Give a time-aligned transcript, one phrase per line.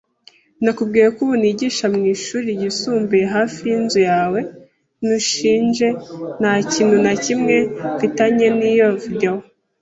[0.63, 4.39] Nakubwiye ko ubu nigisha mwishuri ryisumbuye hafi yinzu yawe?
[4.99, 5.87] Ntunshinje,
[6.39, 7.55] nta kintu na kimwe
[7.93, 9.41] mfitanye n'iyo videwo.